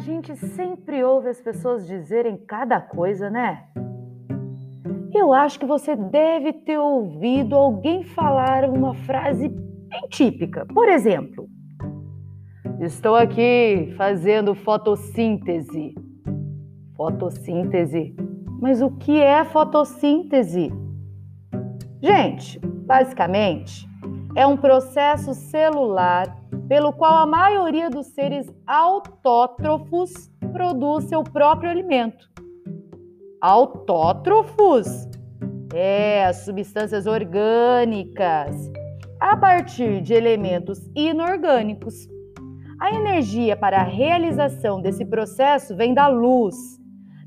[0.00, 3.64] gente sempre ouve as pessoas dizerem cada coisa, né?
[5.12, 10.64] Eu acho que você deve ter ouvido alguém falar uma frase bem típica.
[10.66, 11.48] Por exemplo,
[12.80, 15.94] estou aqui fazendo fotossíntese.
[16.96, 18.14] Fotossíntese.
[18.60, 20.72] Mas o que é fotossíntese?
[22.00, 23.89] Gente, basicamente,
[24.34, 26.36] é um processo celular
[26.68, 32.28] pelo qual a maioria dos seres autótrofos produz seu próprio alimento.
[33.40, 35.08] Autótrofos?
[35.74, 38.70] É, as substâncias orgânicas,
[39.20, 42.08] a partir de elementos inorgânicos.
[42.80, 46.56] A energia para a realização desse processo vem da luz,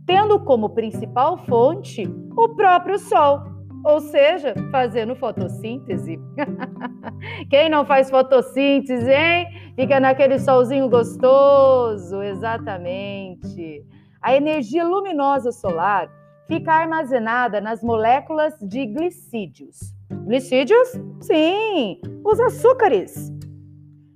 [0.06, 2.04] tendo como principal fonte
[2.36, 3.53] o próprio Sol
[3.84, 6.20] ou seja, fazendo fotossíntese.
[7.50, 9.48] Quem não faz fotossíntese, hein?
[9.76, 13.86] Fica naquele solzinho gostoso, exatamente.
[14.22, 16.10] A energia luminosa solar
[16.48, 19.94] fica armazenada nas moléculas de glicídios.
[20.26, 20.90] Glicídios?
[21.20, 23.32] Sim, os açúcares.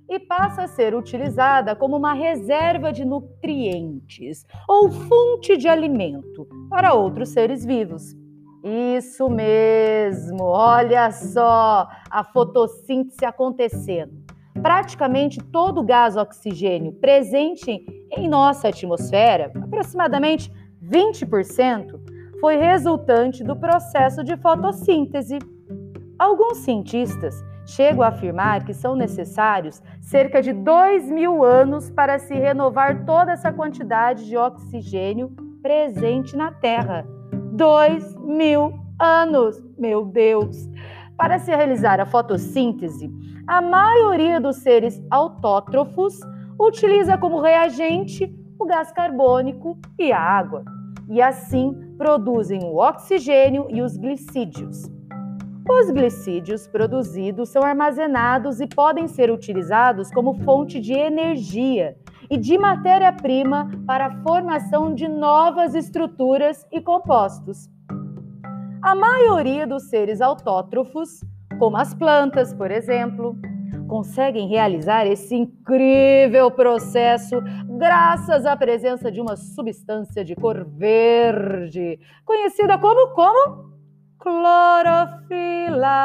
[0.08, 6.94] E passa a ser utilizada como uma reserva de nutrientes ou fonte de alimento para
[6.94, 8.17] outros seres vivos.
[8.62, 14.12] Isso mesmo, olha só a fotossíntese acontecendo.
[14.60, 22.00] Praticamente todo o gás oxigênio presente em nossa atmosfera, aproximadamente 20%,
[22.40, 25.38] foi resultante do processo de fotossíntese.
[26.18, 32.34] Alguns cientistas chegam a afirmar que são necessários cerca de 2 mil anos para se
[32.34, 35.30] renovar toda essa quantidade de oxigênio
[35.62, 37.06] presente na Terra
[37.58, 39.60] dois mil anos.
[39.76, 40.70] Meu Deus!
[41.16, 43.10] Para se realizar a fotossíntese,
[43.48, 46.20] a maioria dos seres autótrofos
[46.58, 50.64] utiliza como reagente o gás carbônico e a água,
[51.10, 54.88] e assim produzem o oxigênio e os glicídios.
[55.68, 61.96] Os glicídios produzidos são armazenados e podem ser utilizados como fonte de energia
[62.30, 67.70] e de matéria-prima para a formação de novas estruturas e compostos.
[68.82, 71.20] A maioria dos seres autótrofos,
[71.58, 73.36] como as plantas, por exemplo,
[73.88, 77.40] conseguem realizar esse incrível processo
[77.78, 83.77] graças à presença de uma substância de cor verde, conhecida como como
[84.28, 85.96] clorofila.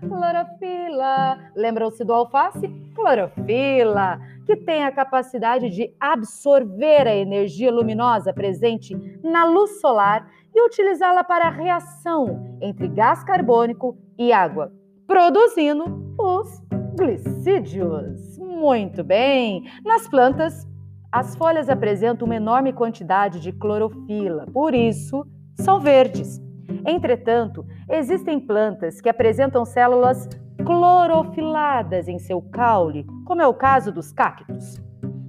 [0.00, 1.38] Clorofila.
[1.54, 2.66] Lembram-se do alface?
[2.94, 10.66] Clorofila que tem a capacidade de absorver a energia luminosa presente na luz solar e
[10.66, 14.70] utilizá-la para a reação entre gás carbônico e água,
[15.06, 16.62] produzindo os
[16.94, 18.38] glicídios.
[18.38, 19.64] Muito bem!
[19.82, 20.68] Nas plantas,
[21.10, 25.26] as folhas apresentam uma enorme quantidade de clorofila, por isso
[25.56, 26.38] são verdes.
[26.86, 30.28] Entretanto, existem plantas que apresentam células
[30.64, 34.80] clorofiladas em seu caule, como é o caso dos cactos.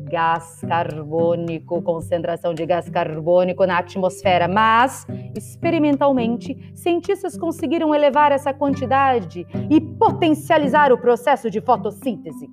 [0.09, 9.45] gás carbônico, concentração de gás carbônico na atmosfera, mas experimentalmente, cientistas conseguiram elevar essa quantidade
[9.69, 12.49] e potencializar o processo de fotossíntese.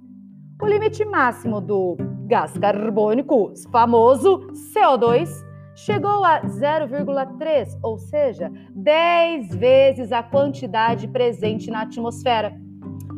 [0.62, 1.97] O limite máximo do
[2.29, 5.29] gás carbônico, famoso CO2,
[5.75, 12.55] chegou a 0,3, ou seja, 10 vezes a quantidade presente na atmosfera.